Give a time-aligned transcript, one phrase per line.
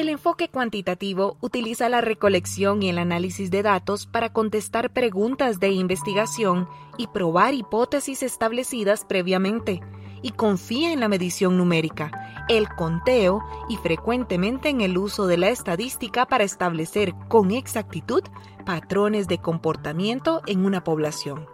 [0.00, 5.72] El enfoque cuantitativo utiliza la recolección y el análisis de datos para contestar preguntas de
[5.72, 9.82] investigación y probar hipótesis establecidas previamente,
[10.22, 15.50] y confía en la medición numérica, el conteo y frecuentemente en el uso de la
[15.50, 18.22] estadística para establecer con exactitud
[18.64, 21.46] patrones de comportamiento en una población.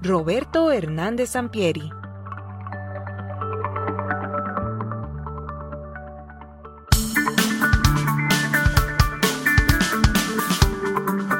[0.00, 1.90] Roberto Hernández Sampieri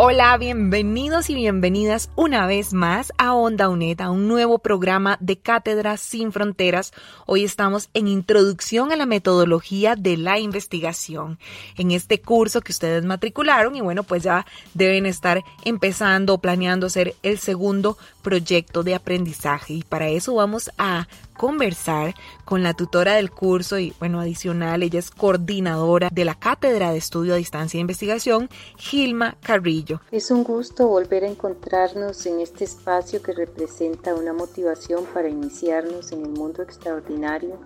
[0.00, 5.40] Hola, bienvenidos y bienvenidas una vez más a Onda UNED, a un nuevo programa de
[5.40, 6.92] Cátedras sin Fronteras.
[7.26, 11.40] Hoy estamos en Introducción a la Metodología de la Investigación.
[11.76, 16.86] En este curso que ustedes matricularon y bueno, pues ya deben estar empezando o planeando
[16.86, 21.08] hacer el segundo proyecto de aprendizaje y para eso vamos a
[21.38, 26.90] conversar con la tutora del curso y bueno, adicional, ella es coordinadora de la Cátedra
[26.90, 30.02] de Estudio a Distancia e Investigación, Gilma Carrillo.
[30.10, 36.12] Es un gusto volver a encontrarnos en este espacio que representa una motivación para iniciarnos
[36.12, 37.58] en el mundo extraordinario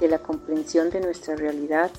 [0.00, 1.90] de la comprensión de nuestra realidad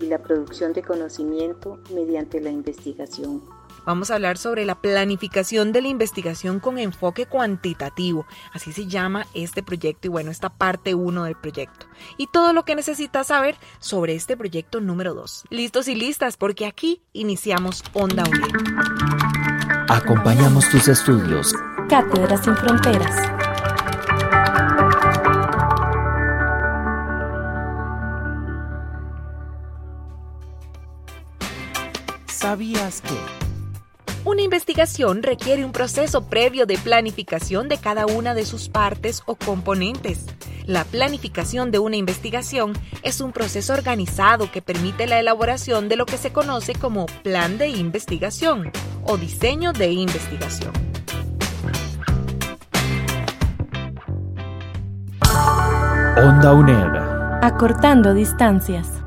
[0.00, 3.57] y la producción de conocimiento mediante la investigación.
[3.84, 8.26] Vamos a hablar sobre la planificación de la investigación con enfoque cuantitativo.
[8.52, 11.86] Así se llama este proyecto y bueno, esta parte 1 del proyecto.
[12.16, 15.44] Y todo lo que necesitas saber sobre este proyecto número 2.
[15.50, 19.86] Listos y listas porque aquí iniciamos Onda Unida.
[19.88, 21.54] Acompañamos tus estudios.
[21.88, 23.16] Cátedras sin fronteras.
[32.26, 33.47] ¿Sabías que?
[34.28, 39.36] Una investigación requiere un proceso previo de planificación de cada una de sus partes o
[39.36, 40.26] componentes.
[40.66, 46.04] La planificación de una investigación es un proceso organizado que permite la elaboración de lo
[46.04, 48.70] que se conoce como plan de investigación
[49.02, 50.74] o diseño de investigación.
[56.18, 57.42] Onda UNED.
[57.42, 58.97] Acortando distancias.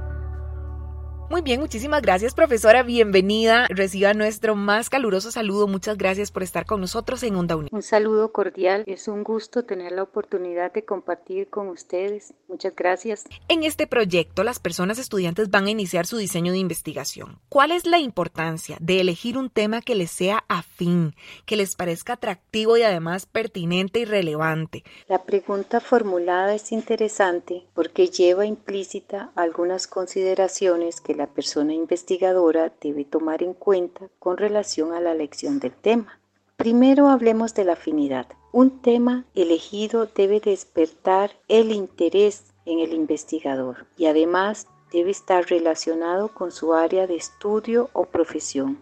[1.41, 3.65] Muy bien, muchísimas gracias profesora, bienvenida.
[3.67, 5.67] Reciba nuestro más caluroso saludo.
[5.67, 7.69] Muchas gracias por estar con nosotros en Onda Unida.
[7.71, 12.35] Un saludo cordial, es un gusto tener la oportunidad de compartir con ustedes.
[12.47, 13.23] Muchas gracias.
[13.47, 17.39] En este proyecto, las personas estudiantes van a iniciar su diseño de investigación.
[17.49, 21.15] ¿Cuál es la importancia de elegir un tema que les sea afín,
[21.47, 24.83] que les parezca atractivo y además pertinente y relevante?
[25.07, 33.05] La pregunta formulada es interesante porque lleva implícita algunas consideraciones que la persona investigadora debe
[33.05, 36.19] tomar en cuenta con relación a la elección del tema.
[36.57, 38.27] Primero hablemos de la afinidad.
[38.51, 46.33] Un tema elegido debe despertar el interés en el investigador y además debe estar relacionado
[46.33, 48.77] con su área de estudio o profesión.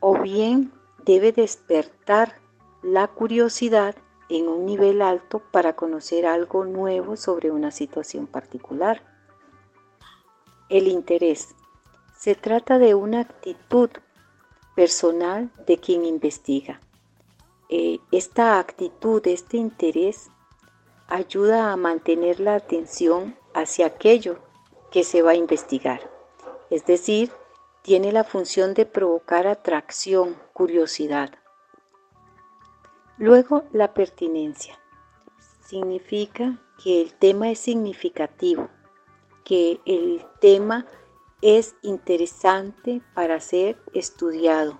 [0.00, 0.72] O bien
[1.04, 2.34] debe despertar
[2.82, 3.96] la curiosidad
[4.28, 9.02] en un nivel alto para conocer algo nuevo sobre una situación particular.
[10.68, 11.54] El interés
[12.26, 13.88] se trata de una actitud
[14.74, 16.80] personal de quien investiga.
[17.68, 20.32] Eh, esta actitud, este interés,
[21.06, 24.40] ayuda a mantener la atención hacia aquello
[24.90, 26.10] que se va a investigar.
[26.68, 27.30] Es decir,
[27.82, 31.30] tiene la función de provocar atracción, curiosidad.
[33.18, 34.76] Luego, la pertinencia.
[35.64, 38.68] Significa que el tema es significativo,
[39.44, 40.86] que el tema
[41.42, 44.78] es interesante para ser estudiado,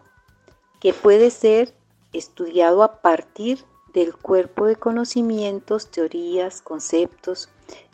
[0.81, 1.75] que puede ser
[2.13, 7.49] estudiado a partir del cuerpo de conocimientos, teorías, conceptos,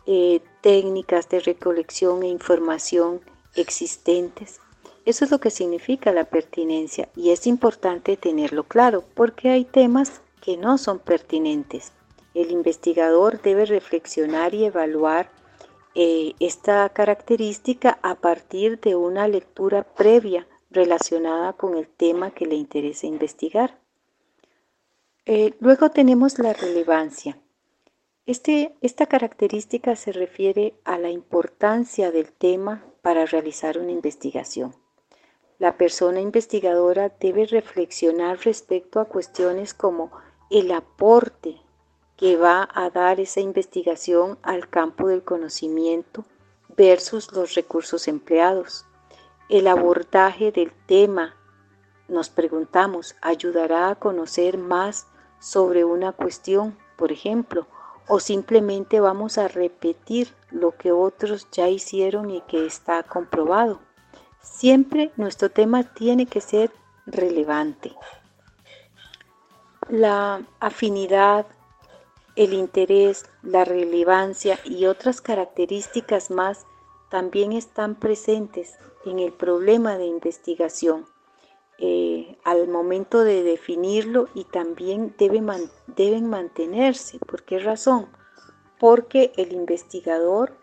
[0.07, 3.21] eh, técnicas de recolección e información
[3.55, 4.61] existentes.
[5.05, 10.23] Eso es lo que significa la pertinencia y es importante tenerlo claro porque hay temas
[10.41, 11.93] que no son pertinentes.
[12.35, 15.31] El investigador debe reflexionar y evaluar
[15.95, 22.55] eh, esta característica a partir de una lectura previa relacionada con el tema que le
[22.55, 23.79] interesa investigar.
[25.27, 27.39] Eh, luego tenemos la relevancia.
[28.25, 34.75] Este, esta característica se refiere a la importancia del tema para realizar una investigación.
[35.59, 40.11] la persona investigadora debe reflexionar respecto a cuestiones como
[40.51, 41.61] el aporte
[42.17, 46.25] que va a dar esa investigación al campo del conocimiento
[46.77, 48.87] versus los recursos empleados.
[49.49, 51.35] El abordaje del tema,
[52.09, 55.07] nos preguntamos, ayudará a conocer más
[55.41, 57.67] sobre una cuestión, por ejemplo,
[58.09, 63.81] o simplemente vamos a repetir lo que otros ya hicieron y que está comprobado.
[64.41, 66.71] Siempre nuestro tema tiene que ser
[67.07, 67.95] relevante.
[69.89, 71.47] La afinidad,
[72.37, 76.67] el interés, la relevancia y otras características más
[77.11, 81.07] también están presentes en el problema de investigación
[81.79, 87.19] eh, al momento de definirlo y también deben mantenerse.
[87.19, 88.07] ¿Por qué razón?
[88.79, 90.57] Porque el investigador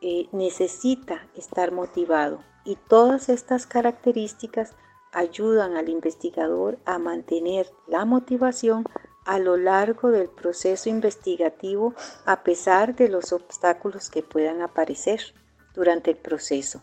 [0.00, 4.74] eh, necesita estar motivado y todas estas características
[5.12, 8.84] ayudan al investigador a mantener la motivación
[9.24, 15.20] a lo largo del proceso investigativo a pesar de los obstáculos que puedan aparecer
[15.74, 16.82] durante el proceso.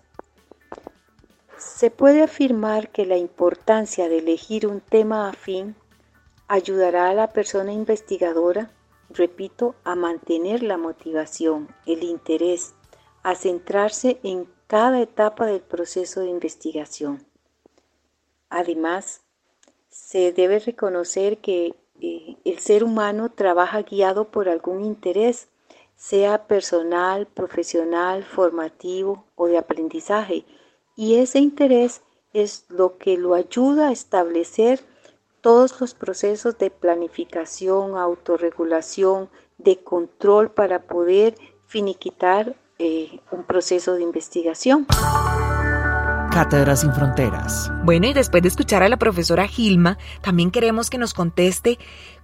[1.57, 5.75] Se puede afirmar que la importancia de elegir un tema afín
[6.47, 8.71] ayudará a la persona investigadora,
[9.09, 12.73] repito, a mantener la motivación, el interés,
[13.23, 17.25] a centrarse en cada etapa del proceso de investigación.
[18.49, 19.21] Además,
[19.89, 25.49] se debe reconocer que eh, el ser humano trabaja guiado por algún interés,
[25.95, 30.45] sea personal, profesional, formativo o de aprendizaje,
[30.95, 32.01] y ese interés
[32.33, 34.81] es lo que lo ayuda a establecer
[35.41, 41.35] todos los procesos de planificación, autorregulación, de control para poder
[41.67, 44.87] finiquitar eh, un proceso de investigación.
[46.29, 47.71] Cátedras sin Fronteras.
[47.83, 51.79] Bueno, y después de escuchar a la profesora Gilma, también queremos que nos conteste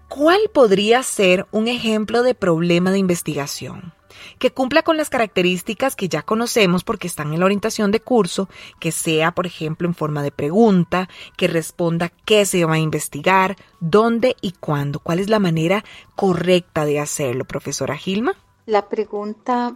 [0.07, 3.93] cuál podría ser un ejemplo de problema de investigación
[4.39, 8.47] que cumpla con las características que ya conocemos porque están en la orientación de curso,
[8.79, 13.57] que sea, por ejemplo, en forma de pregunta, que responda qué se va a investigar,
[13.81, 15.83] dónde y cuándo, cuál es la manera
[16.15, 18.35] correcta de hacerlo, profesora Gilma.
[18.65, 19.75] La pregunta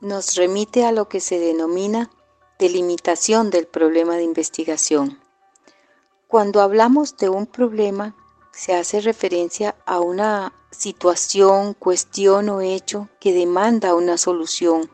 [0.00, 2.10] nos remite a lo que se denomina
[2.58, 5.20] delimitación del problema de investigación.
[6.28, 8.14] Cuando hablamos de un problema,
[8.52, 14.90] se hace referencia a una situación, cuestión o hecho que demanda una solución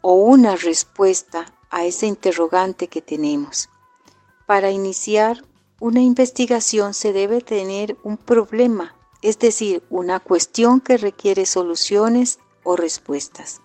[0.00, 3.68] o una respuesta a ese interrogante que tenemos.
[4.46, 5.44] Para iniciar
[5.78, 12.76] una investigación se debe tener un problema, es decir, una cuestión que requiere soluciones o
[12.76, 13.60] respuestas.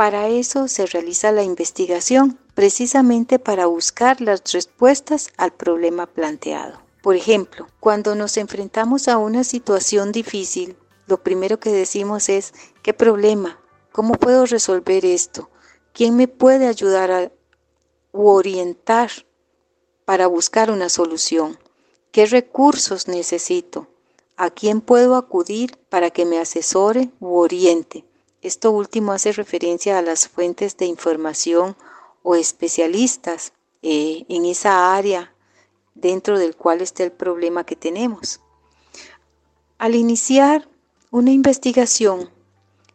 [0.00, 6.80] Para eso se realiza la investigación, precisamente para buscar las respuestas al problema planteado.
[7.02, 10.74] Por ejemplo, cuando nos enfrentamos a una situación difícil,
[11.06, 13.60] lo primero que decimos es, ¿qué problema?
[13.92, 15.50] ¿Cómo puedo resolver esto?
[15.92, 17.30] ¿Quién me puede ayudar a
[18.12, 19.10] orientar
[20.06, 21.58] para buscar una solución?
[22.10, 23.86] ¿Qué recursos necesito?
[24.38, 28.06] ¿A quién puedo acudir para que me asesore u oriente?
[28.42, 31.76] Esto último hace referencia a las fuentes de información
[32.22, 33.52] o especialistas
[33.82, 35.34] eh, en esa área
[35.94, 38.40] dentro del cual está el problema que tenemos.
[39.78, 40.68] Al iniciar
[41.10, 42.30] una investigación,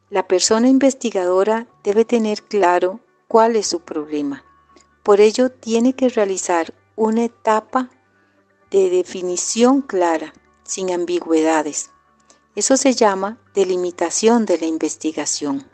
[0.10, 4.44] la persona investigadora debe tener claro cuál es su problema.
[5.04, 7.90] Por ello, tiene que realizar una etapa
[8.72, 11.92] de definición clara, sin ambigüedades.
[12.56, 15.70] Eso se llama delimitación de la investigación.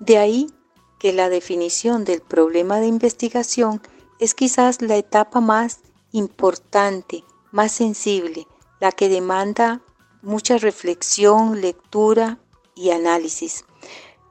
[0.00, 0.50] De ahí
[0.98, 3.82] que la definición del problema de investigación
[4.18, 5.80] es quizás la etapa más
[6.12, 8.46] importante, más sensible,
[8.80, 9.82] la que demanda
[10.22, 12.38] mucha reflexión, lectura
[12.74, 13.66] y análisis,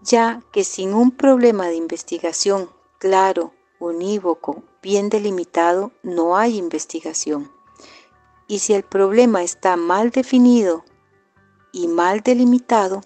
[0.01, 7.51] ya que sin un problema de investigación claro, unívoco, bien delimitado, no hay investigación.
[8.47, 10.83] Y si el problema está mal definido
[11.73, 13.01] y mal delimitado,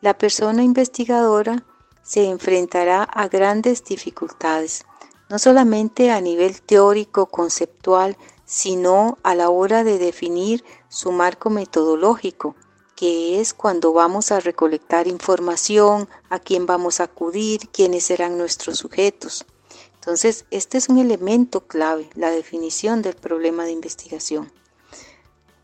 [0.00, 1.64] la persona investigadora
[2.02, 4.84] se enfrentará a grandes dificultades,
[5.28, 12.54] no solamente a nivel teórico, conceptual, sino a la hora de definir su marco metodológico,
[12.94, 18.78] que es cuando vamos a recolectar información, a quién vamos a acudir, quiénes serán nuestros
[18.78, 19.46] sujetos.
[19.94, 24.52] Entonces, este es un elemento clave, la definición del problema de investigación.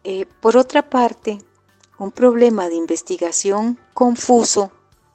[0.05, 1.39] Eh, por otra parte,
[1.99, 4.71] un problema de investigación confuso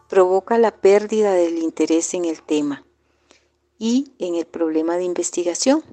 [0.10, 2.86] provoca la pérdida del interés en el tema
[3.80, 5.84] y en el problema de investigación.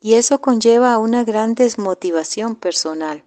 [0.00, 3.24] Y eso conlleva a una gran desmotivación personal.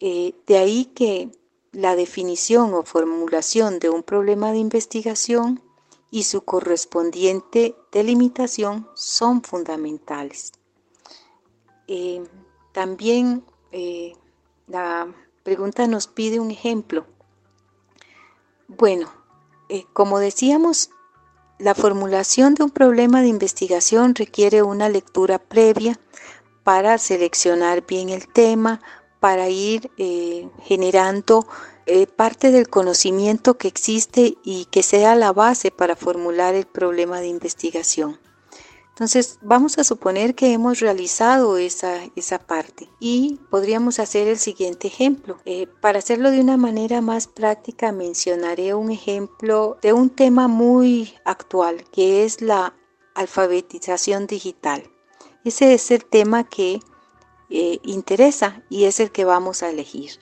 [0.00, 1.30] Eh, de ahí que
[1.72, 5.62] la definición o formulación de un problema de investigación
[6.10, 10.52] y su correspondiente delimitación son fundamentales.
[11.88, 12.22] Eh,
[12.72, 14.14] también eh,
[14.66, 15.08] la
[15.46, 17.06] pregunta nos pide un ejemplo.
[18.66, 19.12] Bueno,
[19.92, 20.90] como decíamos,
[21.60, 26.00] la formulación de un problema de investigación requiere una lectura previa
[26.64, 28.80] para seleccionar bien el tema,
[29.20, 31.46] para ir eh, generando
[31.86, 37.20] eh, parte del conocimiento que existe y que sea la base para formular el problema
[37.20, 38.18] de investigación.
[38.96, 44.88] Entonces, vamos a suponer que hemos realizado esa, esa parte y podríamos hacer el siguiente
[44.88, 45.36] ejemplo.
[45.44, 51.12] Eh, para hacerlo de una manera más práctica, mencionaré un ejemplo de un tema muy
[51.26, 52.74] actual, que es la
[53.14, 54.90] alfabetización digital.
[55.44, 56.80] Ese es el tema que
[57.50, 60.12] eh, interesa y es el que vamos a elegir.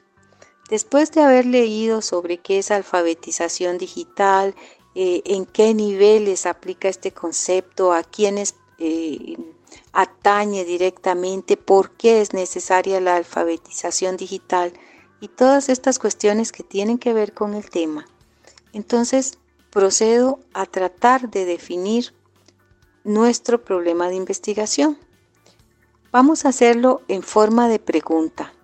[0.69, 4.57] Después de haber leído sobre qué es alfabetización digital,
[4.97, 9.37] eh, en qué niveles aplica este concepto, a quiénes eh,
[9.93, 14.73] atañe directamente por qué es necesaria la alfabetización digital
[15.21, 18.07] y todas estas cuestiones que tienen que ver con el tema.
[18.73, 19.39] Entonces
[19.71, 22.15] procedo a tratar de definir
[23.03, 24.99] nuestro problema de investigación.
[26.13, 28.55] Vamos a hacerlo en forma de pregunta.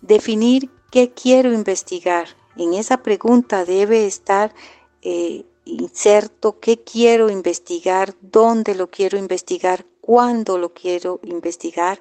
[0.00, 2.28] Definir qué quiero investigar.
[2.56, 4.52] En esa pregunta debe estar
[5.00, 12.00] eh, inserto qué quiero investigar, dónde lo quiero investigar, cuándo lo quiero investigar.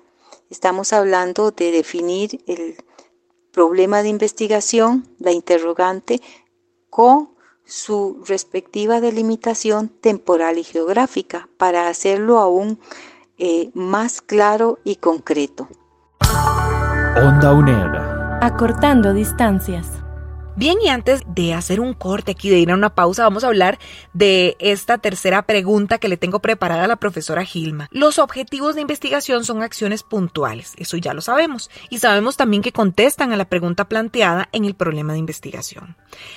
[0.50, 2.76] Estamos hablando de definir el
[3.52, 6.22] problema de investigación, la interrogante,
[6.90, 7.30] con
[7.66, 12.80] su respectiva delimitación temporal y geográfica para hacerlo aún
[13.38, 15.70] eh, más claro y concreto.
[17.16, 18.42] Onda UNED.
[18.42, 19.88] Acortando distancias.
[20.58, 23.48] Bien, y antes de hacer un corte aquí, de ir a una pausa, vamos a
[23.48, 23.80] hablar
[24.14, 27.88] de esta tercera pregunta que le tengo preparada a la profesora Gilma.
[27.90, 32.74] Los objetivos de investigación son acciones puntuales, eso ya lo sabemos, y sabemos también que
[32.74, 35.96] contestan a la pregunta planteada en el problema de investigación.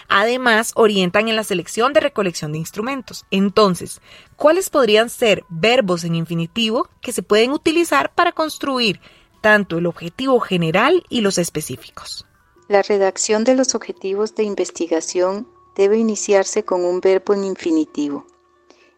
[0.08, 3.26] Además, orientan en la selección de recolección de instrumentos.
[3.32, 4.00] Entonces,
[4.36, 9.00] ¿cuáles podrían ser verbos en infinitivo que se pueden utilizar para construir
[9.40, 12.26] tanto el objetivo general y los específicos?
[12.66, 18.24] La redacción de los objetivos de investigación debe iniciarse con un verbo en infinitivo.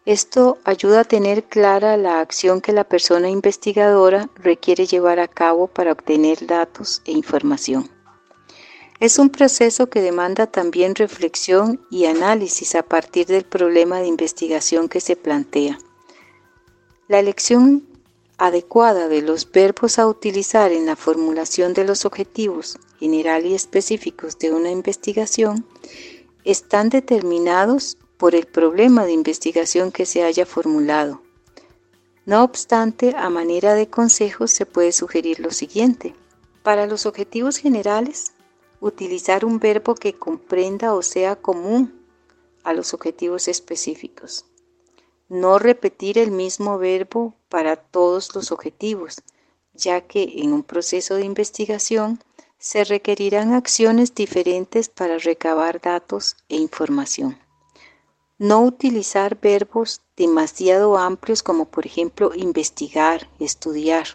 [0.05, 5.67] Esto ayuda a tener clara la acción que la persona investigadora requiere llevar a cabo
[5.67, 7.89] para obtener datos e información.
[9.01, 14.87] Es un proceso que demanda también reflexión y análisis a partir del problema de investigación
[14.87, 15.77] que se plantea.
[17.09, 17.85] La elección
[18.37, 24.37] adecuada de los verbos a utilizar en la formulación de los objetivos general y específicos
[24.39, 25.65] de una investigación
[26.43, 31.21] están determinados por el problema de investigación que se haya formulado.
[32.25, 36.15] No obstante, a manera de consejos se puede sugerir lo siguiente.
[36.63, 38.33] Para los objetivos generales,
[38.81, 42.05] utilizar un verbo que comprenda o sea común
[42.63, 44.45] a los objetivos específicos.
[45.29, 49.21] No repetir el mismo verbo para todos los objetivos,
[49.73, 52.19] ya que en un proceso de investigación
[52.59, 57.37] se requerirán acciones diferentes para recabar datos e información.
[58.39, 64.07] No utilizar verbos demasiado amplios como por ejemplo investigar, estudiar.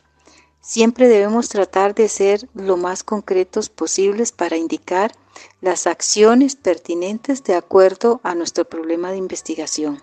[0.61, 5.13] Siempre debemos tratar de ser lo más concretos posibles para indicar
[5.61, 10.01] las acciones pertinentes de acuerdo a nuestro problema de investigación.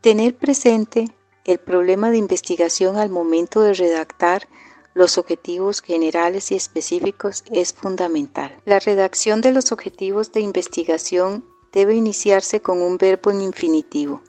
[0.00, 1.06] Tener presente
[1.44, 4.48] el problema de investigación al momento de redactar
[4.94, 8.56] los objetivos generales y específicos es fundamental.
[8.64, 14.22] La redacción de los objetivos de investigación debe iniciarse con un verbo en infinitivo.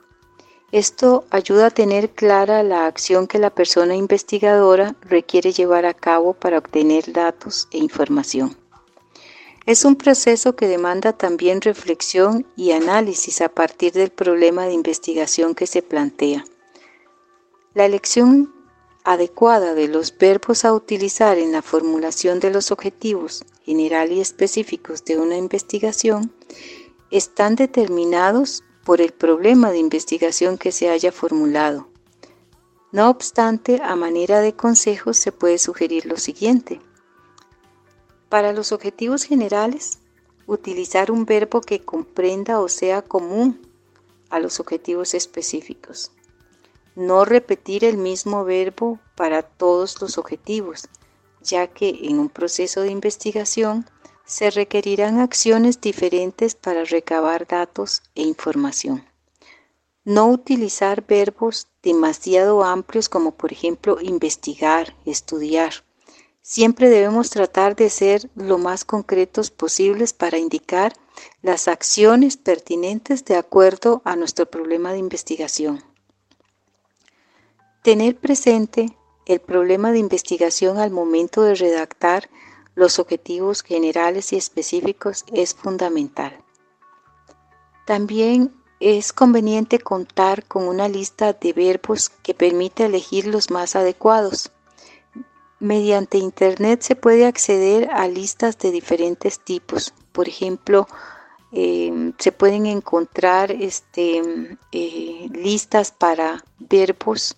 [0.72, 6.32] Esto ayuda a tener clara la acción que la persona investigadora requiere llevar a cabo
[6.32, 8.56] para obtener datos e información.
[9.66, 15.54] Es un proceso que demanda también reflexión y análisis a partir del problema de investigación
[15.54, 16.44] que se plantea.
[17.72, 18.53] La elección
[19.04, 25.04] adecuada de los verbos a utilizar en la formulación de los objetivos general y específicos
[25.04, 26.32] de una investigación
[27.10, 31.88] están determinados por el problema de investigación que se haya formulado.
[32.92, 36.80] No obstante, a manera de consejo se puede sugerir lo siguiente.
[38.28, 39.98] Para los objetivos generales,
[40.46, 43.60] utilizar un verbo que comprenda o sea común
[44.30, 46.13] a los objetivos específicos.
[46.96, 50.88] No repetir el mismo verbo para todos los objetivos,
[51.42, 53.86] ya que en un proceso de investigación
[54.24, 59.04] se requerirán acciones diferentes para recabar datos e información.
[60.04, 65.72] No utilizar verbos demasiado amplios como por ejemplo investigar, estudiar.
[66.42, 70.92] Siempre debemos tratar de ser lo más concretos posibles para indicar
[71.42, 75.93] las acciones pertinentes de acuerdo a nuestro problema de investigación.
[77.84, 82.30] Tener presente el problema de investigación al momento de redactar
[82.74, 86.42] los objetivos generales y específicos es fundamental.
[87.84, 94.50] También es conveniente contar con una lista de verbos que permita elegir los más adecuados.
[95.60, 99.92] Mediante Internet se puede acceder a listas de diferentes tipos.
[100.12, 100.88] Por ejemplo,
[101.52, 104.22] em, se pueden encontrar este,
[104.72, 107.36] eh, listas para verbos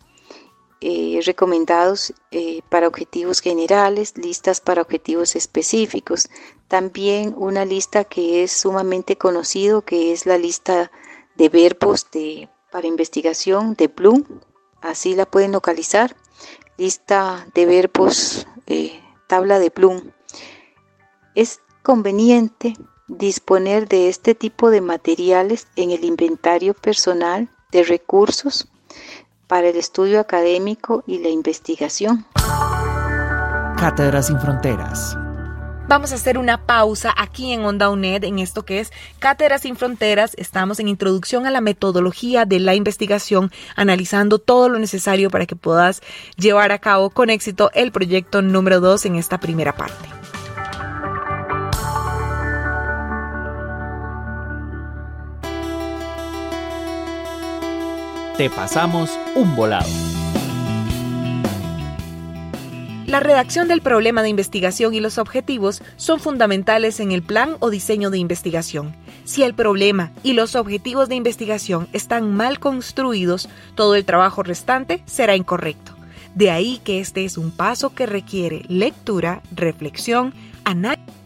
[0.89, 6.29] eh, recomendados eh, para objetivos generales, listas para objetivos específicos.
[6.69, 10.93] También una lista que es sumamente conocido, que es la lista
[11.35, 14.23] de verbos de, para investigación de Bloom.
[14.81, 16.15] Así la pueden localizar.
[16.77, 20.13] Lista de verbos, eh, tabla de Bloom.
[21.35, 22.75] Es conveniente
[23.09, 28.69] disponer de este tipo de materiales en el inventario personal de recursos
[29.47, 32.27] para el estudio académico y la investigación.
[33.79, 35.17] Cátedras sin Fronteras.
[35.89, 39.77] Vamos a hacer una pausa aquí en Onda UNED en esto que es Cátedras sin
[39.77, 40.35] Fronteras.
[40.37, 45.55] Estamos en introducción a la metodología de la investigación, analizando todo lo necesario para que
[45.55, 46.03] puedas
[46.37, 50.09] llevar a cabo con éxito el proyecto número 2 en esta primera parte.
[58.37, 59.89] Te pasamos un volado.
[63.07, 67.71] La redacción del problema de investigación y los objetivos son fundamentales en el plan o
[67.71, 68.95] diseño de investigación.
[69.25, 75.03] Si el problema y los objetivos de investigación están mal construidos, todo el trabajo restante
[75.07, 75.93] será incorrecto.
[76.35, 81.26] De ahí que este es un paso que requiere lectura, reflexión, análisis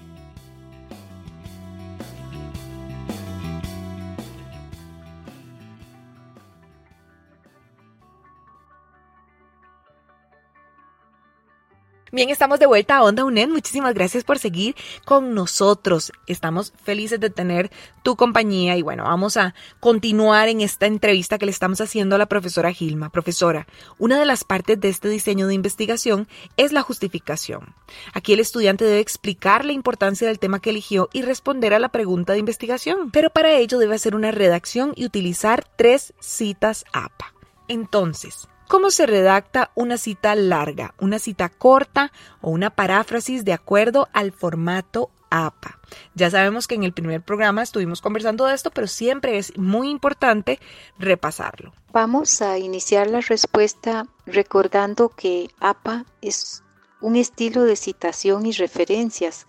[12.12, 13.50] Bien, estamos de vuelta a Onda UNED.
[13.50, 16.10] Muchísimas gracias por seguir con nosotros.
[16.26, 17.70] Estamos felices de tener
[18.02, 22.18] tu compañía y bueno, vamos a continuar en esta entrevista que le estamos haciendo a
[22.18, 23.10] la profesora Gilma.
[23.10, 27.76] Profesora, una de las partes de este diseño de investigación es la justificación.
[28.12, 31.90] Aquí el estudiante debe explicar la importancia del tema que eligió y responder a la
[31.90, 37.34] pregunta de investigación, pero para ello debe hacer una redacción y utilizar tres citas APA.
[37.68, 44.08] Entonces, ¿Cómo se redacta una cita larga, una cita corta o una paráfrasis de acuerdo
[44.12, 45.80] al formato APA?
[46.14, 49.90] Ya sabemos que en el primer programa estuvimos conversando de esto, pero siempre es muy
[49.90, 50.60] importante
[51.00, 51.72] repasarlo.
[51.92, 56.62] Vamos a iniciar la respuesta recordando que APA es
[57.00, 59.48] un estilo de citación y referencias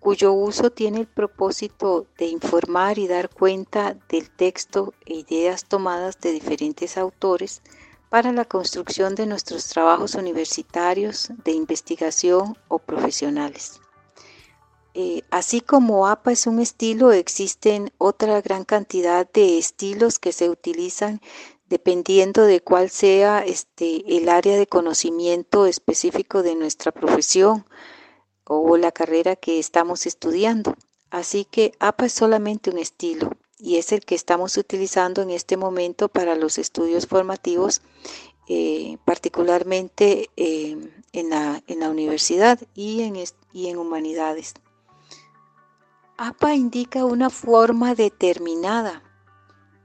[0.00, 6.18] cuyo uso tiene el propósito de informar y dar cuenta del texto e ideas tomadas
[6.20, 7.60] de diferentes autores
[8.08, 13.80] para la construcción de nuestros trabajos universitarios, de investigación o profesionales.
[14.94, 20.48] Eh, así como APA es un estilo, existen otra gran cantidad de estilos que se
[20.48, 21.20] utilizan
[21.68, 27.66] dependiendo de cuál sea este, el área de conocimiento específico de nuestra profesión
[28.44, 30.76] o la carrera que estamos estudiando.
[31.10, 35.56] Así que APA es solamente un estilo y es el que estamos utilizando en este
[35.56, 37.80] momento para los estudios formativos,
[38.48, 40.76] eh, particularmente eh,
[41.12, 44.54] en, la, universidad y en, humanidades.
[46.18, 49.02] APA indica una forma determinada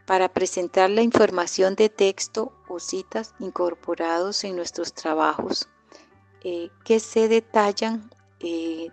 [0.05, 5.69] para presentar la información de texto o citas incorporados en nuestros trabajos
[6.43, 8.09] eh, que se detallan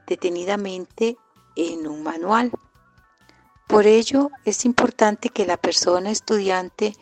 [0.06, 1.16] detenidamente
[1.56, 2.52] en un manual.
[3.68, 6.94] Por ello, es importante que la persona estudiante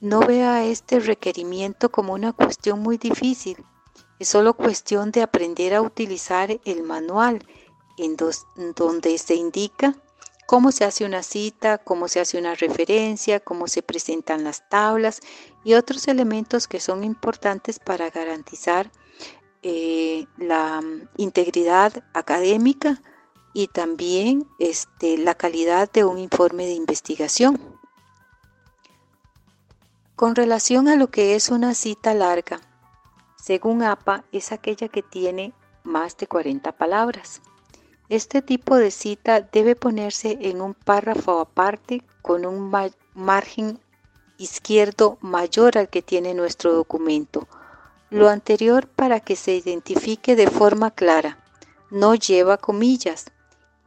[0.00, 3.56] no vea este requerimiento como una cuestión muy difícil.
[4.20, 7.44] Es solo cuestión de aprender a utilizar el manual
[7.98, 8.16] en
[8.76, 9.96] donde se indica
[10.46, 15.20] cómo se hace una cita, cómo se hace una referencia, cómo se presentan las tablas
[15.64, 18.88] y otros elementos que son importantes para garantizar
[19.62, 20.80] eh, la
[21.16, 23.02] integridad académica
[23.54, 27.58] y también este, la calidad de un informe de investigación.
[30.16, 32.60] Con relación a lo que es una cita larga,
[33.36, 35.52] según APA, es aquella que tiene
[35.84, 37.42] más de 40 palabras.
[38.08, 42.72] Este tipo de cita debe ponerse en un párrafo aparte con un
[43.14, 43.78] margen
[44.36, 47.46] izquierdo mayor al que tiene nuestro documento.
[48.10, 51.38] Lo anterior para que se identifique de forma clara.
[51.90, 53.26] No lleva comillas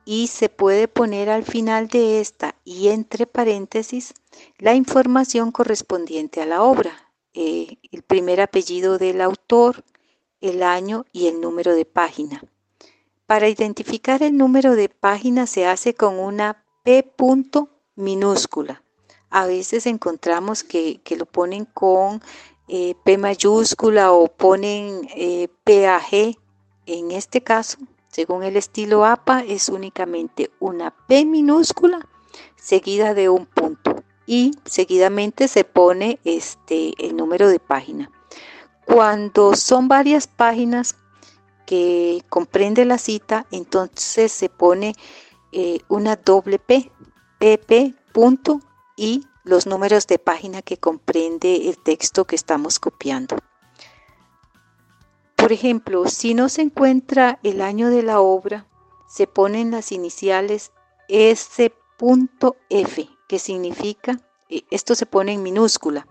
[0.10, 4.14] y se puede poner al final de esta y entre paréntesis
[4.58, 7.12] la información correspondiente a la obra.
[7.34, 9.84] Eh, el primer apellido del autor,
[10.40, 12.42] el año y el número de página.
[13.26, 18.82] Para identificar el número de página se hace con una P punto minúscula.
[19.30, 22.22] A veces encontramos que, lo ponen con
[22.70, 26.38] eh, P mayúscula o ponen eh, PAG.
[26.86, 27.78] En este caso,
[28.18, 32.00] según el estilo APA, es únicamente una P minúscula
[32.56, 38.10] seguida de un punto y seguidamente se pone este, el número de página.
[38.88, 40.96] Cuando son varias páginas
[41.68, 44.96] que comprende la cita, entonces se pone
[45.52, 46.92] eh, una doble P,
[47.38, 48.62] PP punto
[48.96, 53.38] y los números de página que comprende el texto que estamos copiando.
[55.38, 58.68] Por ejemplo, si no se encuentra el año de la obra,
[59.08, 60.74] se ponen las iniciales
[61.08, 64.20] S.F que significa,
[64.50, 66.08] eh, esto se pone en minúscula,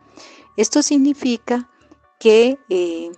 [0.56, 1.68] esto significa
[2.18, 3.10] que eh,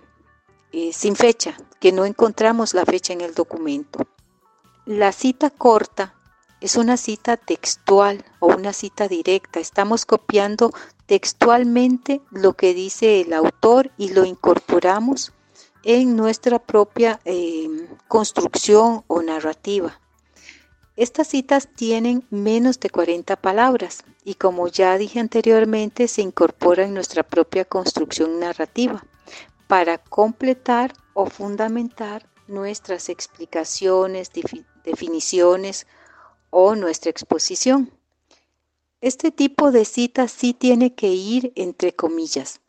[0.71, 4.07] eh, sin fecha, que no encontramos la fecha en el documento.
[4.85, 6.15] La cita corta
[6.59, 9.59] es una cita textual o una cita directa.
[9.59, 10.71] Estamos copiando
[11.05, 15.31] textualmente lo que dice el autor y lo incorporamos
[15.83, 17.19] en nuestra propia
[18.07, 19.99] construcción o narrativa.
[20.95, 26.93] Estas citas tienen menos de 40 palabras y como ya dije anteriormente se incorpora en
[26.93, 29.05] nuestra propia construcción narrativa
[29.67, 34.31] para completar o fundamentar nuestras explicaciones,
[34.83, 35.87] definiciones
[36.49, 37.93] o nuestra exposición.
[38.99, 42.59] Este tipo de cita sí tiene que ir entre comillas,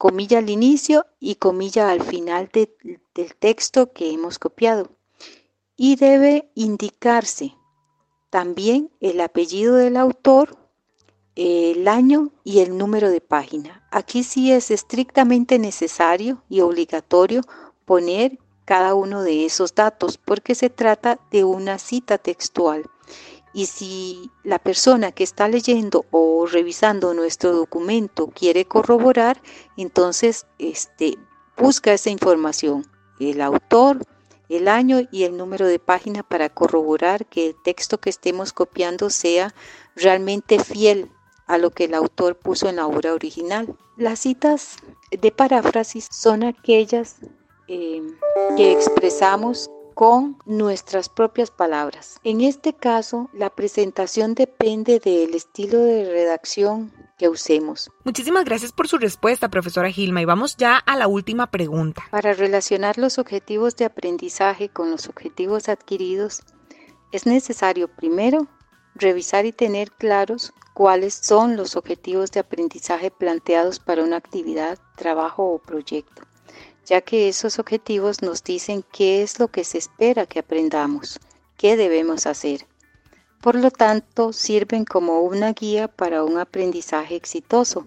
[0.00, 4.96] comilla al inicio y comilla al final del texto que hemos copiado.
[5.76, 7.54] Y debe indicarse
[8.30, 10.56] también el apellido del autor,
[11.36, 13.86] el año y el número de página.
[13.90, 17.42] Aquí sí es estrictamente necesario y obligatorio
[17.84, 22.88] poner cada uno de esos datos porque se trata de una cita textual.
[23.52, 29.42] Y si la persona que está leyendo o revisando nuestro documento quiere corroborar,
[29.76, 31.18] entonces este,
[31.56, 32.86] busca esa información,
[33.18, 33.98] el autor,
[34.48, 39.10] el año y el número de página para corroborar que el texto que estemos copiando
[39.10, 39.54] sea
[39.94, 41.10] realmente fiel
[41.46, 43.76] a lo que el autor puso en la obra original.
[43.96, 44.76] Las citas
[45.10, 47.16] de paráfrasis son aquellas
[47.68, 48.02] eh,
[48.56, 52.20] que expresamos con nuestras propias palabras.
[52.24, 56.90] En este caso, la presentación depende del estilo de redacción
[57.28, 57.90] usemos.
[58.04, 62.04] Muchísimas gracias por su respuesta, profesora Gilma, y vamos ya a la última pregunta.
[62.10, 66.42] Para relacionar los objetivos de aprendizaje con los objetivos adquiridos,
[67.12, 68.46] es necesario primero
[68.94, 75.44] revisar y tener claros cuáles son los objetivos de aprendizaje planteados para una actividad, trabajo
[75.44, 76.22] o proyecto,
[76.86, 81.18] ya que esos objetivos nos dicen qué es lo que se espera que aprendamos,
[81.56, 82.66] qué debemos hacer.
[83.40, 87.86] Por lo tanto, sirven como una guía para un aprendizaje exitoso.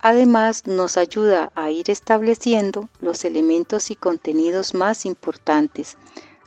[0.00, 5.96] Además, nos ayuda a ir estableciendo los elementos y contenidos más importantes.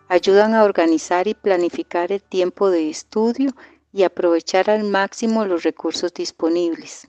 [0.09, 3.55] Ayudan a organizar y planificar el tiempo de estudio
[3.93, 7.07] y aprovechar al máximo los recursos disponibles.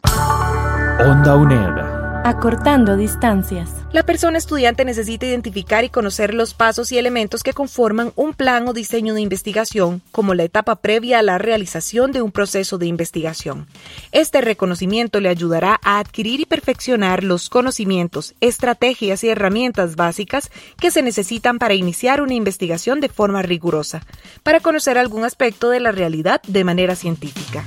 [1.01, 3.82] Onda UNED Acortando distancias.
[3.93, 8.67] La persona estudiante necesita identificar y conocer los pasos y elementos que conforman un plan
[8.67, 12.87] o diseño de investigación como la etapa previa a la realización de un proceso de
[12.87, 13.67] investigación.
[14.11, 20.51] Este reconocimiento le ayudará a adquirir y perfeccionar los conocimientos, estrategias y herramientas básicas
[20.81, 24.07] que se necesitan para iniciar una investigación de forma rigurosa,
[24.43, 27.63] para conocer algún aspecto de la realidad de manera científica.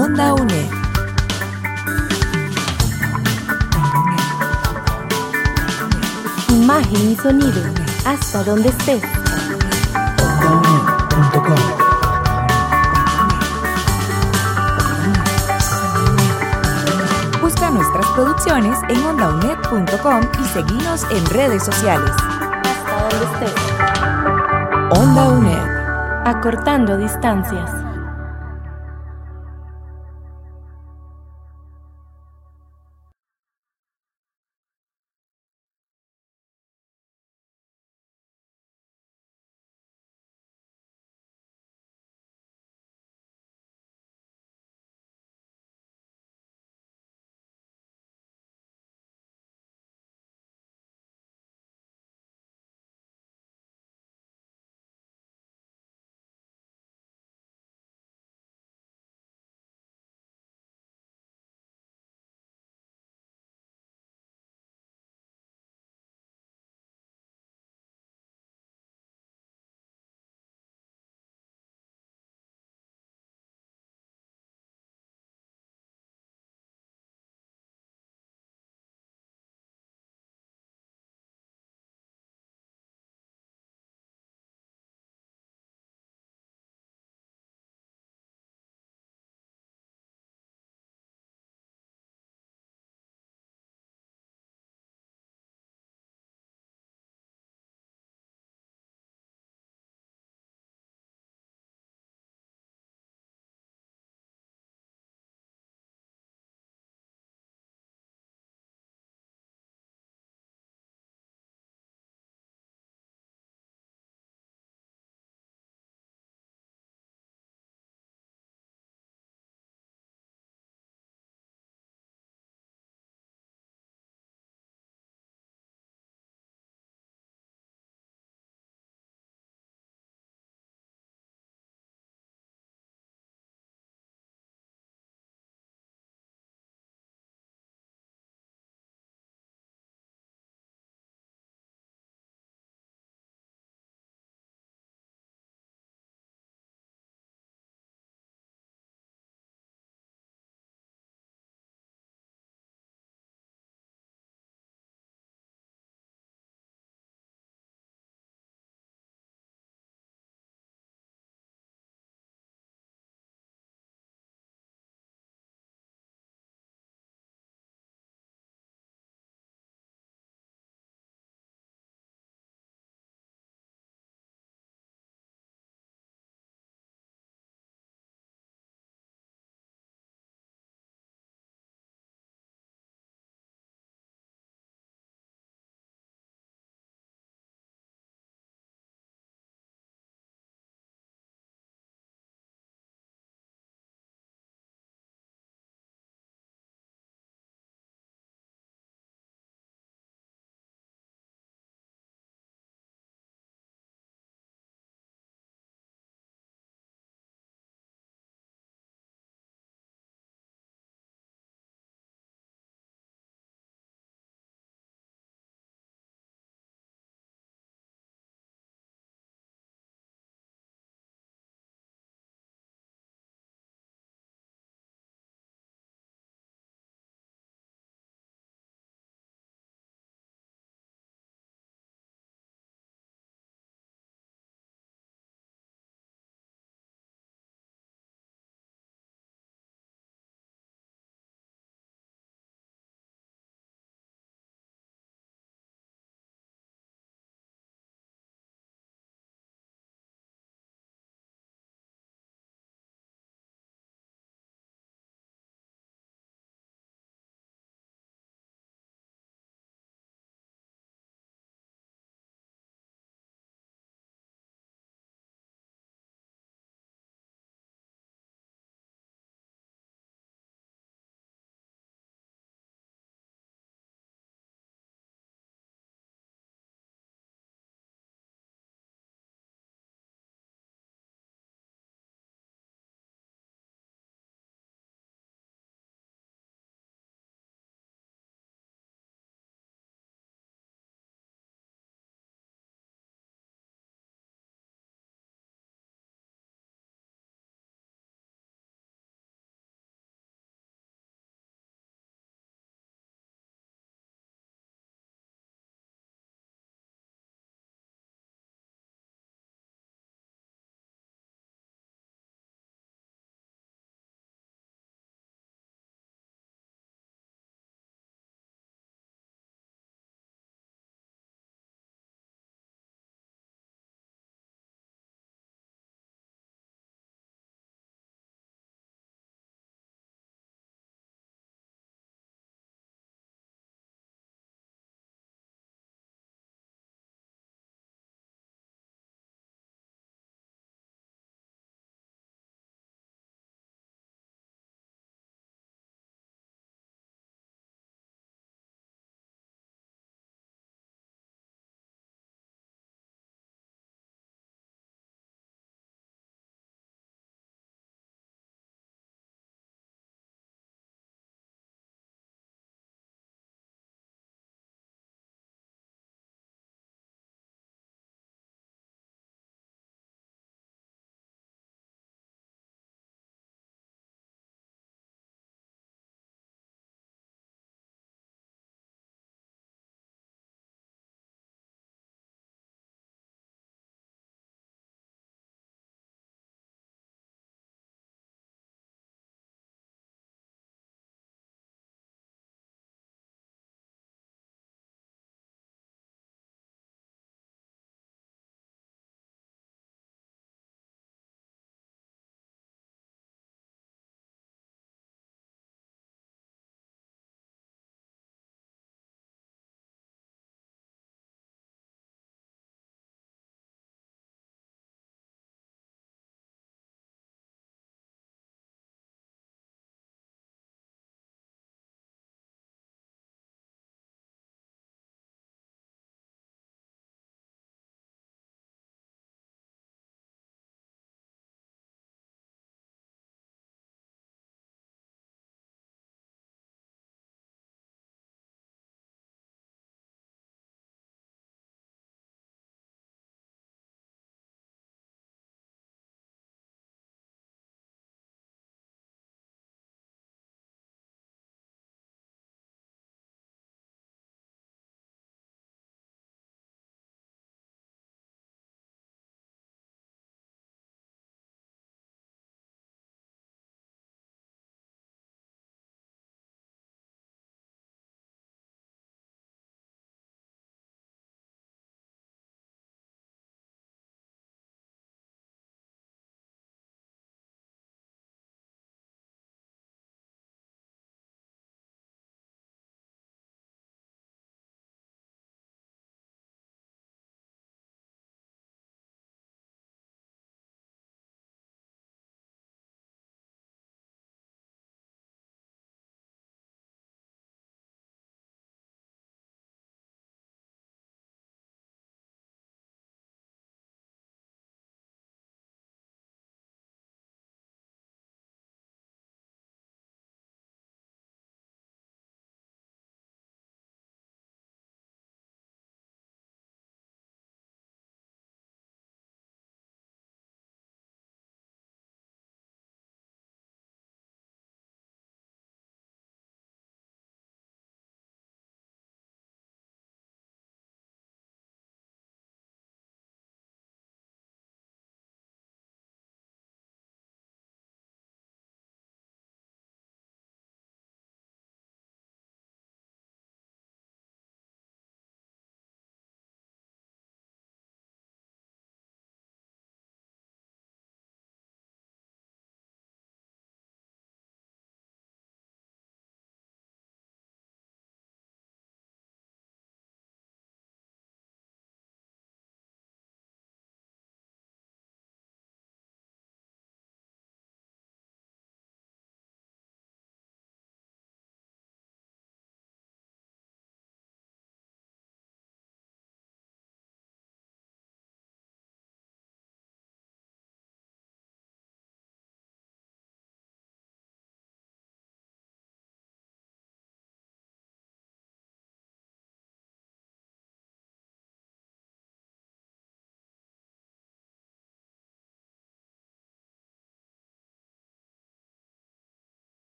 [0.00, 0.70] Onda UNED.
[6.50, 7.60] Imagen y sonido,
[8.06, 9.02] hasta donde estés.
[10.22, 11.56] OndaUNED.com
[17.42, 22.12] Busca nuestras producciones en ondaunet.com y seguinos en redes sociales.
[22.12, 24.96] Hasta donde estés.
[24.96, 27.87] Onda UNED Acortando distancias.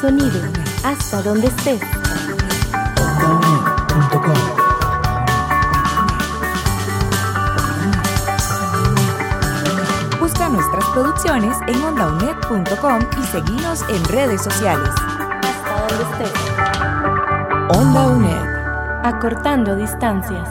[0.00, 0.40] Sonido,
[0.84, 1.80] hasta donde estés.
[10.20, 14.90] Busca nuestras producciones en ondaunet.com y seguinos en redes sociales.
[14.90, 17.76] Hasta donde estés.
[17.76, 19.04] Onda UNED.
[19.04, 20.48] Acortando distancias.